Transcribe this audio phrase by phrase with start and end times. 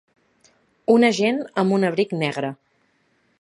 [0.93, 2.51] un agent amb un abric negre.